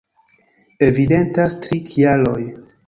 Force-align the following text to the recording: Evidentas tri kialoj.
Evidentas 0.87 1.59
tri 1.67 1.81
kialoj. 1.93 2.39